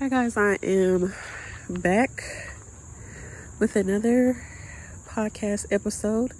Hi 0.00 0.08
guys, 0.08 0.36
I 0.36 0.58
am 0.60 1.14
back 1.70 2.24
with 3.60 3.76
another 3.76 4.44
podcast 5.06 5.66
episode. 5.70 6.32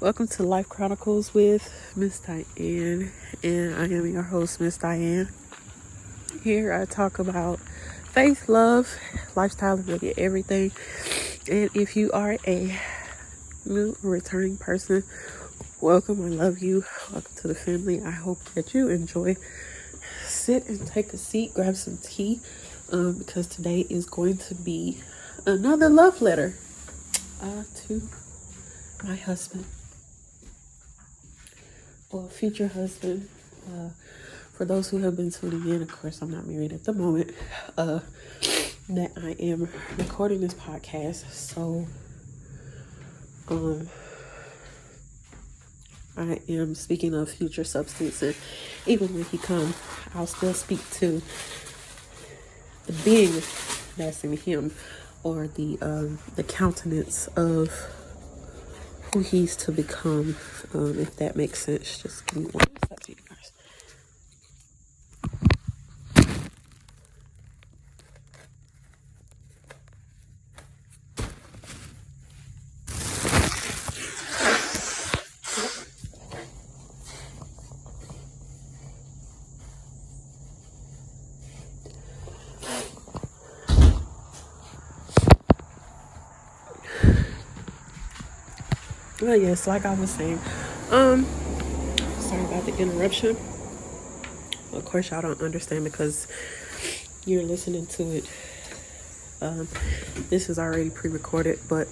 Welcome 0.00 0.28
to 0.28 0.44
Life 0.44 0.70
Chronicles 0.70 1.34
with 1.34 1.70
Miss 1.94 2.18
Dianne, 2.20 3.10
and 3.42 3.74
I 3.74 3.84
am 3.84 4.10
your 4.10 4.22
host, 4.22 4.62
Miss 4.62 4.78
Dianne. 4.78 5.30
Here 6.42 6.72
I 6.72 6.86
talk 6.86 7.18
about 7.18 7.60
faith, 8.12 8.48
love, 8.48 8.96
lifestyle, 9.36 9.74
and 9.74 9.86
really 9.86 10.14
everything. 10.16 10.72
And 11.46 11.68
if 11.74 11.96
you 11.96 12.10
are 12.12 12.38
a 12.46 12.80
new 13.66 13.94
returning 14.02 14.56
person, 14.56 15.04
welcome. 15.82 16.24
I 16.24 16.28
love 16.28 16.60
you. 16.60 16.86
Welcome 17.12 17.34
to 17.42 17.48
the 17.48 17.54
family. 17.54 18.02
I 18.02 18.10
hope 18.10 18.42
that 18.54 18.72
you 18.72 18.88
enjoy 18.88 19.36
sit 20.44 20.68
and 20.68 20.86
take 20.86 21.12
a 21.14 21.16
seat, 21.16 21.54
grab 21.54 21.74
some 21.74 21.96
tea, 21.96 22.38
um, 22.92 23.18
because 23.18 23.46
today 23.46 23.86
is 23.88 24.04
going 24.04 24.36
to 24.36 24.54
be 24.54 25.00
another 25.46 25.88
love 25.88 26.20
letter 26.20 26.54
uh, 27.42 27.64
to 27.74 28.02
my 29.02 29.16
husband 29.16 29.64
or 32.10 32.28
future 32.28 32.68
husband. 32.68 33.26
Uh, 33.66 33.88
for 34.52 34.66
those 34.66 34.90
who 34.90 34.98
have 34.98 35.16
been 35.16 35.30
tuning 35.30 35.66
in, 35.66 35.80
of 35.80 35.90
course, 35.90 36.20
I'm 36.20 36.30
not 36.30 36.46
married 36.46 36.74
at 36.74 36.84
the 36.84 36.92
moment. 36.92 37.30
Uh, 37.78 38.00
that 38.90 39.12
I 39.16 39.30
am 39.42 39.66
recording 39.96 40.42
this 40.42 40.52
podcast, 40.52 41.30
so 41.30 41.86
um 43.48 43.88
I 46.16 46.40
am 46.48 46.74
speaking 46.74 47.14
of 47.14 47.28
future 47.30 47.64
substance, 47.64 48.22
and 48.22 48.36
even 48.86 49.12
when 49.14 49.24
he 49.24 49.38
comes, 49.38 49.74
I'll 50.14 50.26
still 50.28 50.54
speak 50.54 50.88
to 50.92 51.20
the 52.86 52.92
being 53.04 53.42
that's 53.96 54.22
in 54.22 54.36
him, 54.36 54.72
or 55.24 55.48
the 55.48 55.78
um, 55.82 56.18
the 56.36 56.44
countenance 56.44 57.26
of 57.36 57.70
who 59.12 59.20
he's 59.20 59.56
to 59.56 59.72
become. 59.72 60.36
Um, 60.72 60.98
if 60.98 61.16
that 61.16 61.36
makes 61.36 61.64
sense, 61.64 61.98
just 61.98 62.26
give 62.26 62.44
me 62.44 62.50
one 62.50 62.64
second, 62.88 63.16
Well, 89.24 89.38
yes, 89.38 89.66
like 89.66 89.86
I 89.86 89.94
was 89.94 90.10
saying, 90.10 90.38
um, 90.90 91.24
sorry 92.18 92.44
about 92.44 92.66
the 92.66 92.76
interruption. 92.76 93.38
Of 94.70 94.84
course, 94.84 95.10
y'all 95.10 95.22
don't 95.22 95.40
understand 95.40 95.84
because 95.84 96.28
you're 97.24 97.42
listening 97.42 97.86
to 97.86 98.02
it. 98.02 98.28
Um, 99.40 99.66
this 100.28 100.50
is 100.50 100.58
already 100.58 100.90
pre-recorded, 100.90 101.58
but 101.70 101.88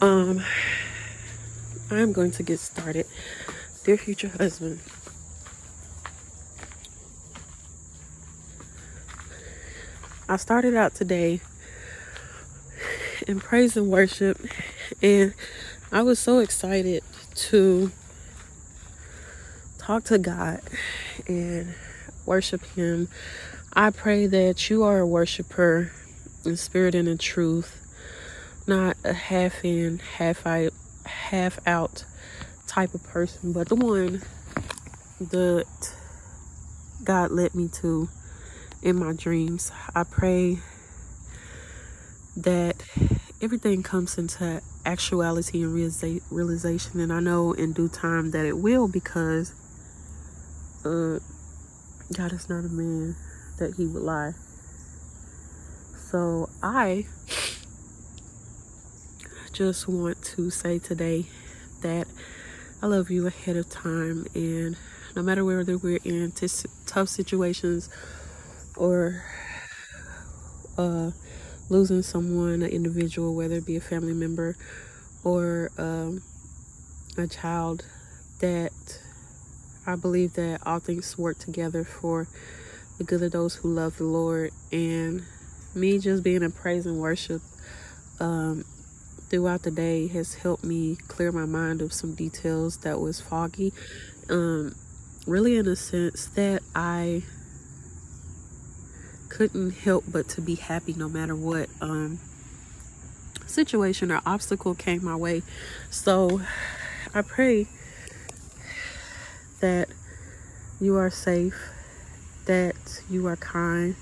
um, 0.00 0.42
I'm 1.92 2.12
going 2.12 2.32
to 2.32 2.42
get 2.42 2.58
started. 2.58 3.06
Dear 3.84 3.96
future 3.96 4.32
husband, 4.36 4.80
I 10.28 10.36
started 10.36 10.74
out 10.74 10.96
today 10.96 11.40
in 13.28 13.38
praise 13.38 13.76
and 13.76 13.88
worship, 13.88 14.44
and 15.00 15.32
I 15.92 16.02
was 16.02 16.18
so 16.18 16.40
excited 16.40 17.04
to 17.36 17.92
talk 19.78 20.02
to 20.04 20.18
God 20.18 20.60
and 21.28 21.74
worship 22.24 22.64
Him. 22.74 23.08
I 23.72 23.90
pray 23.90 24.26
that 24.26 24.68
you 24.68 24.82
are 24.82 24.98
a 24.98 25.06
worshiper 25.06 25.92
in 26.44 26.56
spirit 26.56 26.96
and 26.96 27.06
in 27.06 27.18
truth, 27.18 27.80
not 28.66 28.96
a 29.04 29.12
half 29.12 29.64
in, 29.64 30.00
half 30.00 30.44
out, 30.44 30.72
half 31.04 31.60
out 31.68 32.04
type 32.66 32.92
of 32.92 33.04
person, 33.04 33.52
but 33.52 33.68
the 33.68 33.76
one 33.76 34.22
that 35.20 35.94
God 37.04 37.30
led 37.30 37.54
me 37.54 37.68
to 37.68 38.08
in 38.82 38.96
my 38.96 39.12
dreams. 39.12 39.70
I 39.94 40.02
pray 40.02 40.58
that 42.36 42.82
everything 43.40 43.84
comes 43.84 44.18
into 44.18 44.60
actuality 44.86 45.62
and 45.62 45.74
realization, 45.74 47.00
and 47.00 47.12
I 47.12 47.20
know 47.20 47.52
in 47.52 47.72
due 47.72 47.88
time 47.88 48.30
that 48.30 48.46
it 48.46 48.56
will 48.56 48.88
because 48.88 49.52
uh, 50.84 51.18
God 52.16 52.32
is 52.32 52.48
not 52.48 52.64
a 52.64 52.68
man 52.68 53.16
that 53.58 53.74
he 53.74 53.86
would 53.86 54.02
lie. 54.02 54.32
So 56.10 56.48
I 56.62 57.06
just 59.52 59.88
want 59.88 60.22
to 60.22 60.50
say 60.50 60.78
today 60.78 61.26
that 61.82 62.06
I 62.80 62.86
love 62.86 63.10
you 63.10 63.26
ahead 63.26 63.56
of 63.56 63.68
time, 63.68 64.26
and 64.34 64.76
no 65.16 65.22
matter 65.22 65.44
whether 65.44 65.76
we're 65.76 65.98
in 66.04 66.30
t- 66.30 66.48
tough 66.86 67.08
situations 67.08 67.88
or 68.76 69.24
uh, 70.78 71.10
losing 71.68 72.02
someone, 72.02 72.62
an 72.62 72.70
individual, 72.70 73.34
whether 73.34 73.56
it 73.56 73.66
be 73.66 73.76
a 73.76 73.80
family 73.80 74.14
member 74.14 74.56
or 75.24 75.70
um, 75.78 76.22
a 77.18 77.26
child, 77.26 77.84
that 78.40 78.72
I 79.86 79.96
believe 79.96 80.34
that 80.34 80.60
all 80.66 80.78
things 80.78 81.16
work 81.16 81.38
together 81.38 81.84
for 81.84 82.26
the 82.98 83.04
good 83.04 83.22
of 83.22 83.32
those 83.32 83.56
who 83.56 83.68
love 83.72 83.98
the 83.98 84.04
Lord. 84.04 84.52
And 84.72 85.22
me 85.74 85.98
just 85.98 86.22
being 86.22 86.42
in 86.42 86.52
praise 86.52 86.86
and 86.86 86.98
worship 86.98 87.42
um, 88.20 88.64
throughout 89.28 89.62
the 89.62 89.70
day 89.70 90.06
has 90.08 90.34
helped 90.34 90.64
me 90.64 90.96
clear 91.08 91.32
my 91.32 91.44
mind 91.44 91.82
of 91.82 91.92
some 91.92 92.14
details 92.14 92.78
that 92.78 93.00
was 93.00 93.20
foggy. 93.20 93.72
Um, 94.30 94.74
really, 95.26 95.56
in 95.56 95.66
a 95.68 95.76
sense 95.76 96.26
that 96.30 96.62
I 96.74 97.22
couldn't 99.36 99.72
help 99.72 100.02
but 100.10 100.26
to 100.26 100.40
be 100.40 100.54
happy 100.54 100.94
no 100.94 101.10
matter 101.10 101.36
what 101.36 101.68
um, 101.82 102.18
situation 103.46 104.10
or 104.10 104.22
obstacle 104.24 104.74
came 104.74 105.04
my 105.04 105.14
way. 105.14 105.42
So 105.90 106.40
I 107.14 107.20
pray 107.20 107.66
that 109.60 109.90
you 110.80 110.96
are 110.96 111.10
safe, 111.10 111.54
that 112.46 113.02
you 113.10 113.26
are 113.26 113.36
kind, 113.36 113.94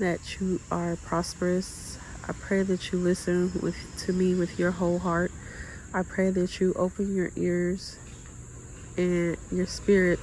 that 0.00 0.40
you 0.40 0.60
are 0.68 0.96
prosperous. 0.96 1.96
I 2.26 2.32
pray 2.32 2.64
that 2.64 2.90
you 2.90 2.98
listen 2.98 3.52
with 3.62 3.76
to 3.98 4.12
me 4.12 4.34
with 4.34 4.58
your 4.58 4.72
whole 4.72 4.98
heart. 4.98 5.30
I 5.94 6.02
pray 6.02 6.30
that 6.30 6.58
you 6.58 6.74
open 6.74 7.14
your 7.14 7.30
ears 7.36 7.96
and 8.96 9.36
your 9.52 9.66
spirit 9.66 10.18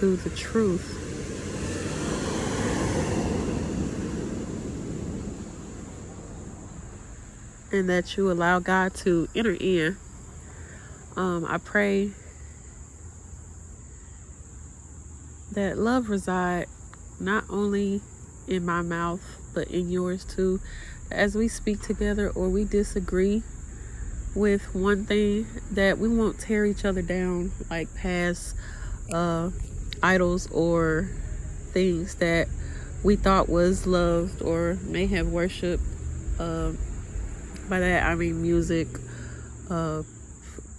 to 0.00 0.16
the 0.16 0.28
truth 0.28 1.11
and 7.72 7.88
that 7.88 8.16
you 8.16 8.30
allow 8.30 8.58
God 8.58 8.94
to 8.96 9.28
enter 9.34 9.56
in. 9.58 9.96
Um, 11.16 11.44
I 11.48 11.58
pray 11.58 12.12
that 15.52 15.78
love 15.78 16.08
reside 16.08 16.66
not 17.20 17.44
only 17.50 18.00
in 18.48 18.64
my 18.64 18.82
mouth 18.82 19.20
but 19.54 19.68
in 19.68 19.90
yours 19.90 20.24
too. 20.24 20.60
As 21.10 21.34
we 21.34 21.48
speak 21.48 21.82
together 21.82 22.30
or 22.30 22.48
we 22.48 22.64
disagree 22.64 23.42
with 24.34 24.74
one 24.74 25.04
thing, 25.04 25.46
that 25.70 25.98
we 25.98 26.08
won't 26.08 26.38
tear 26.38 26.64
each 26.64 26.84
other 26.84 27.02
down 27.02 27.52
like 27.70 27.94
past 27.94 28.56
uh, 29.12 29.50
idols 30.02 30.50
or 30.50 31.10
things 31.72 32.14
that 32.16 32.48
we 33.02 33.16
thought 33.16 33.48
was 33.48 33.86
loved 33.86 34.40
or 34.42 34.78
may 34.84 35.06
have 35.06 35.28
worshiped. 35.28 35.82
Uh, 36.38 36.72
by 37.68 37.80
that 37.80 38.04
I 38.04 38.14
mean 38.14 38.42
music. 38.42 38.88
Uh, 39.70 40.02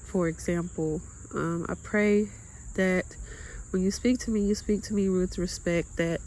for 0.05 0.27
example, 0.27 1.01
um, 1.33 1.65
I 1.67 1.75
pray 1.81 2.27
that 2.75 3.05
when 3.71 3.81
you 3.81 3.91
speak 3.91 4.19
to 4.19 4.31
me, 4.31 4.41
you 4.41 4.55
speak 4.55 4.83
to 4.83 4.93
me 4.93 5.09
with 5.09 5.37
respect. 5.37 5.97
That 5.97 6.19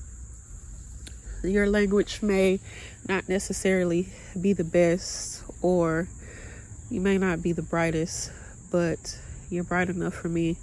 your 1.45 1.69
language 1.69 2.23
may 2.23 2.61
not 3.09 3.29
necessarily 3.29 4.09
be 4.41 4.53
the 4.53 4.65
best, 4.65 5.45
or 5.63 6.09
you 6.91 7.01
may 7.01 7.19
not 7.19 7.43
be 7.43 7.53
the 7.53 7.63
brightest, 7.63 8.33
but 8.71 9.19
you're 9.51 9.65
bright 9.65 9.89
enough 9.89 10.15
for 10.15 10.29
me 10.29 10.57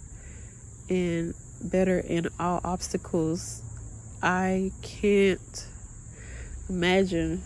and 0.89 1.33
better 1.61 1.99
in 1.99 2.27
all 2.39 2.59
obstacles 2.65 3.61
I 4.23 4.71
can't 4.81 5.67
imagine 6.69 7.43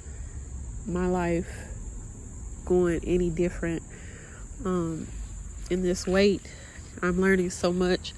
my 0.85 1.07
life 1.07 1.66
going 2.67 3.01
any 3.05 3.29
different. 3.29 3.81
Um, 4.65 5.07
in 5.69 5.81
this 5.81 6.05
weight, 6.05 6.41
I'm 7.01 7.21
learning 7.21 7.49
so 7.51 7.71
much 7.71 8.13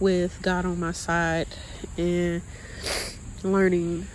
with 0.00 0.40
God 0.42 0.64
on 0.64 0.78
my 0.78 0.92
side 0.92 1.48
and 1.96 2.42
learning 3.42 4.06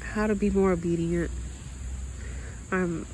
how 0.00 0.26
to 0.26 0.34
be 0.34 0.50
more 0.50 0.72
obedient. 0.72 1.30
I'm 2.72 3.06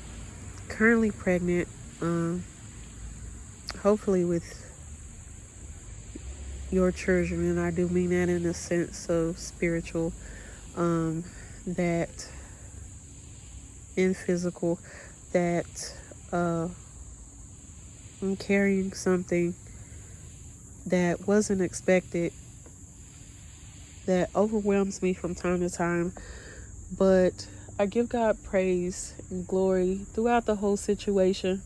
currently 0.67 1.11
pregnant, 1.11 1.67
um, 2.01 2.43
hopefully 3.81 4.23
with 4.23 4.63
your 6.71 6.91
children, 6.91 7.41
and 7.49 7.59
I 7.59 7.71
do 7.71 7.87
mean 7.87 8.09
that 8.09 8.29
in 8.29 8.45
a 8.45 8.53
sense 8.53 9.09
of 9.09 9.39
spiritual, 9.39 10.13
um, 10.75 11.23
that 11.65 12.29
in 13.97 14.13
physical, 14.13 14.79
that 15.33 15.93
uh, 16.31 16.69
I'm 18.21 18.37
carrying 18.37 18.93
something 18.93 19.53
that 20.85 21.27
wasn't 21.27 21.61
expected, 21.61 22.31
that 24.05 24.29
overwhelms 24.35 25.01
me 25.01 25.13
from 25.13 25.35
time 25.35 25.59
to 25.59 25.69
time, 25.69 26.13
but 26.97 27.47
I 27.77 27.85
give 27.85 28.07
God 28.07 28.41
praise 28.43 29.13
and 29.29 29.45
glory 29.45 30.05
throughout 30.13 30.45
the 30.45 30.55
whole 30.55 30.77
situation 30.77 31.61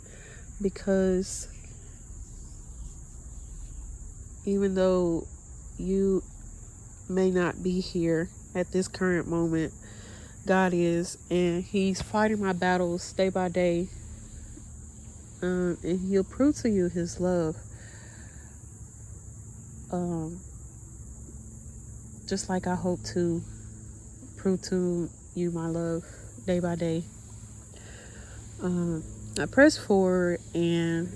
because 0.61 1.47
even 4.45 4.75
though 4.75 5.27
you 5.77 6.23
may 7.07 7.29
not 7.29 7.61
be 7.61 7.79
here 7.79 8.29
at 8.55 8.71
this 8.71 8.87
current 8.87 9.27
moment, 9.27 9.73
God 10.45 10.73
is, 10.73 11.17
and 11.29 11.63
He's 11.63 12.01
fighting 12.01 12.39
my 12.39 12.53
battles 12.53 13.13
day 13.13 13.29
by 13.29 13.49
day. 13.49 13.87
Um, 15.41 15.77
and 15.83 15.99
He'll 16.09 16.23
prove 16.23 16.55
to 16.57 16.69
you 16.69 16.89
His 16.89 17.19
love. 17.19 17.55
Um, 19.91 20.39
just 22.27 22.49
like 22.49 22.65
I 22.65 22.75
hope 22.75 23.03
to 23.13 23.41
prove 24.37 24.61
to 24.63 25.09
you 25.35 25.51
my 25.51 25.67
love 25.67 26.03
day 26.45 26.59
by 26.59 26.75
day. 26.75 27.03
Um, 28.63 29.03
I 29.39 29.45
press 29.45 29.77
forward 29.77 30.39
and 30.53 31.09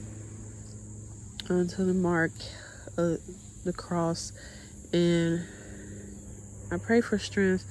onto 1.50 1.86
the 1.86 1.94
mark 1.94 2.32
of 2.98 3.20
the 3.64 3.74
cross, 3.74 4.32
and 4.94 5.46
I 6.72 6.78
pray 6.78 7.02
for 7.02 7.18
strength 7.18 7.66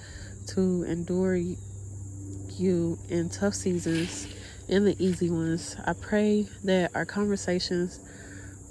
to 0.49 0.85
endure 0.85 1.37
you 1.37 2.99
in 3.09 3.29
tough 3.29 3.55
seasons 3.55 4.29
and 4.69 4.87
the 4.87 4.97
easy 5.05 5.31
ones. 5.31 5.77
I 5.85 5.93
pray 5.93 6.47
that 6.65 6.91
our 6.95 7.05
conversations 7.05 8.01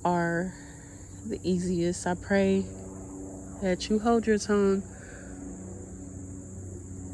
are 0.03 0.53
the 1.27 1.39
easiest. 1.43 2.07
I 2.07 2.15
pray 2.15 2.65
that 3.61 3.89
you 3.89 3.99
hold 3.99 4.27
your 4.27 4.37
tongue 4.37 4.81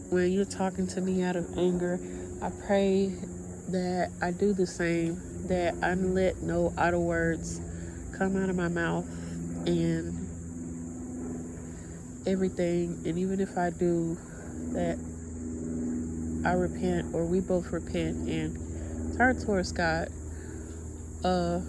when 0.09 0.31
you're 0.31 0.45
talking 0.45 0.87
to 0.87 1.01
me 1.01 1.23
out 1.23 1.35
of 1.35 1.57
anger. 1.57 1.99
I 2.41 2.51
pray 2.65 3.13
that 3.69 4.11
I 4.21 4.31
do 4.31 4.53
the 4.53 4.65
same, 4.65 5.47
that 5.47 5.75
I 5.83 5.93
let 5.93 6.41
no 6.41 6.73
idle 6.77 7.03
words 7.03 7.61
come 8.17 8.41
out 8.41 8.49
of 8.49 8.55
my 8.55 8.67
mouth 8.67 9.05
and 9.67 10.27
everything. 12.25 13.01
And 13.05 13.17
even 13.19 13.39
if 13.39 13.57
I 13.57 13.69
do, 13.69 14.17
that 14.73 14.97
I 16.45 16.53
repent 16.53 17.13
or 17.13 17.25
we 17.25 17.41
both 17.41 17.71
repent 17.71 18.29
and 18.29 19.17
turn 19.17 19.39
towards 19.43 19.71
God. 19.71 20.09
Uh, 21.23 21.59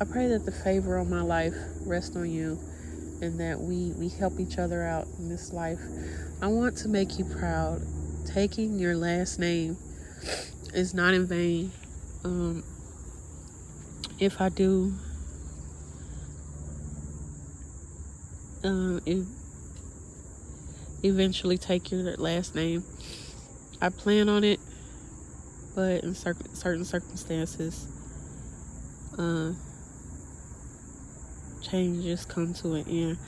I 0.00 0.04
pray 0.04 0.28
that 0.28 0.44
the 0.44 0.52
favor 0.52 0.98
on 0.98 1.08
my 1.08 1.22
life 1.22 1.54
rest 1.86 2.16
on 2.16 2.30
you 2.30 2.58
and 3.20 3.38
that 3.40 3.60
we, 3.60 3.92
we 3.92 4.08
help 4.08 4.40
each 4.40 4.58
other 4.58 4.82
out 4.82 5.06
in 5.18 5.28
this 5.28 5.52
life. 5.52 5.80
I 6.42 6.48
want 6.48 6.76
to 6.78 6.88
make 6.88 7.18
you 7.18 7.24
proud. 7.24 7.82
Taking 8.26 8.78
your 8.78 8.96
last 8.96 9.38
name 9.38 9.76
is 10.72 10.94
not 10.94 11.14
in 11.14 11.26
vain. 11.26 11.70
Um, 12.24 12.64
if 14.18 14.40
I 14.40 14.48
do 14.48 14.94
um, 18.64 19.00
eventually 21.02 21.58
take 21.58 21.92
your 21.92 22.02
last 22.16 22.54
name, 22.54 22.82
I 23.80 23.90
plan 23.90 24.28
on 24.28 24.42
it, 24.42 24.58
but 25.74 26.02
in 26.02 26.14
certain 26.14 26.54
certain 26.54 26.84
circumstances, 26.84 27.86
uh, 29.18 29.52
changes 31.62 32.24
come 32.24 32.54
to 32.54 32.74
an 32.74 32.88
end. 32.88 33.18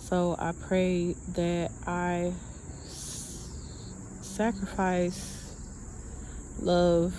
So 0.00 0.36
I 0.38 0.52
pray 0.52 1.16
that 1.28 1.70
I 1.86 2.32
s- 2.84 3.48
sacrifice 4.20 5.54
love 6.60 7.14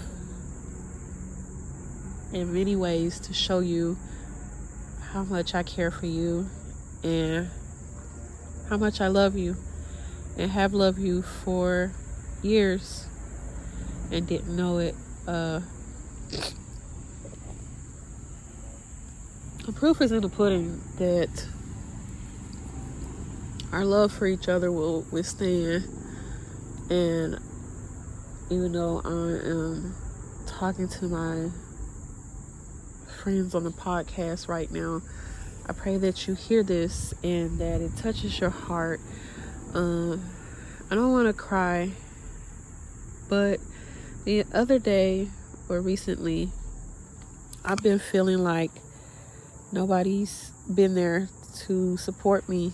in 2.32 2.54
many 2.54 2.76
ways 2.76 3.20
to 3.22 3.34
show 3.34 3.60
you 3.60 3.98
how 5.12 5.24
much 5.24 5.56
I 5.56 5.64
care 5.64 5.90
for 5.90 6.06
you 6.06 6.48
and 7.06 7.50
how 8.68 8.78
much 8.78 9.00
I 9.00 9.08
love 9.08 9.38
you 9.38 9.56
and 10.38 10.50
have 10.50 10.74
loved 10.74 10.98
you 10.98 11.22
for 11.22 11.92
years 12.42 13.06
and 14.12 14.26
didn't 14.26 14.56
know 14.56 14.80
it. 14.80 14.96
Uh, 15.28 15.62
the 19.66 19.72
proof 19.72 20.02
is 20.02 20.12
in 20.12 20.22
the 20.22 20.30
pudding 20.30 20.82
that 20.98 21.48
our 23.72 23.86
love 23.86 24.12
for 24.12 24.26
each 24.26 24.50
other 24.50 24.72
will 24.72 25.06
withstand. 25.12 25.88
And 26.90 27.40
even 28.50 28.72
though 28.72 29.02
I 29.06 29.48
am 29.48 29.96
talking 30.48 30.88
to 30.88 31.06
my 31.06 31.50
friends 33.22 33.54
on 33.54 33.64
the 33.64 33.72
podcast 33.72 34.48
right 34.48 34.72
now, 34.72 35.02
I 35.68 35.74
pray 35.74 35.98
that 35.98 36.28
you 36.28 36.36
hear 36.36 36.62
this 36.62 37.14
and 37.24 37.58
that 37.58 37.82
it 37.82 37.98
touches 37.98 38.40
your 38.40 38.52
heart. 38.52 39.00
Uh, 39.74 40.18
I 40.92 40.96
don't 40.96 41.12
want 41.12 41.28
to 41.28 41.34
cry, 41.34 41.92
but 43.28 43.60
the 44.26 44.46
other 44.54 44.78
day 44.78 45.30
or 45.68 45.82
recently, 45.82 46.52
I've 47.64 47.82
been 47.82 47.98
feeling 47.98 48.40
like 48.40 48.70
nobody's 49.72 50.52
been 50.72 50.94
there 50.94 51.30
to 51.66 51.98
support 51.98 52.48
me 52.48 52.74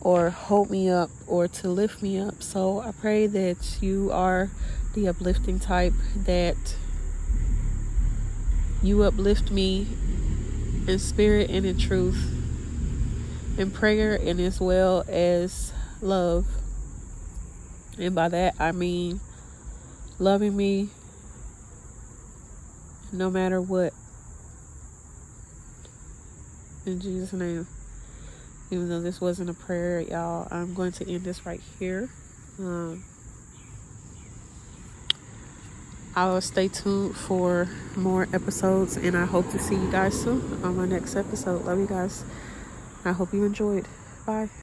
or 0.00 0.30
hold 0.30 0.70
me 0.70 0.90
up 0.90 1.10
or 1.28 1.46
to 1.46 1.68
lift 1.68 2.02
me 2.02 2.18
up. 2.18 2.42
So 2.42 2.80
I 2.80 2.90
pray 2.90 3.28
that 3.28 3.78
you 3.80 4.10
are 4.10 4.50
the 4.94 5.06
uplifting 5.06 5.60
type, 5.60 5.92
that 6.16 6.56
you 8.82 9.04
uplift 9.04 9.52
me 9.52 9.86
in 10.86 10.98
spirit 10.98 11.50
and 11.50 11.64
in 11.66 11.78
truth, 11.78 12.18
in 13.58 13.70
prayer 13.70 14.14
and 14.14 14.40
as 14.40 14.60
well 14.60 15.04
as 15.08 15.72
love. 16.00 16.46
And 17.98 18.14
by 18.14 18.28
that 18.28 18.54
I 18.58 18.72
mean 18.72 19.20
loving 20.18 20.56
me 20.56 20.88
no 23.12 23.30
matter 23.30 23.60
what. 23.60 23.92
In 26.86 27.00
Jesus' 27.00 27.32
name. 27.32 27.66
Even 28.70 28.88
though 28.88 29.00
this 29.00 29.20
wasn't 29.20 29.50
a 29.50 29.54
prayer, 29.54 30.00
y'all, 30.00 30.46
I'm 30.50 30.74
going 30.74 30.92
to 30.92 31.10
end 31.12 31.24
this 31.24 31.44
right 31.44 31.60
here. 31.78 32.08
Um, 32.58 33.04
I 36.14 36.26
will 36.26 36.40
stay 36.40 36.68
tuned 36.68 37.16
for 37.16 37.68
more 37.96 38.26
episodes, 38.32 38.96
and 38.96 39.16
I 39.16 39.26
hope 39.26 39.50
to 39.52 39.58
see 39.58 39.76
you 39.76 39.90
guys 39.90 40.20
soon 40.20 40.60
on 40.64 40.76
my 40.76 40.86
next 40.86 41.14
episode. 41.14 41.64
Love 41.64 41.78
you 41.78 41.86
guys. 41.86 42.24
I 43.04 43.12
hope 43.12 43.32
you 43.32 43.44
enjoyed. 43.44 43.86
Bye. 44.26 44.50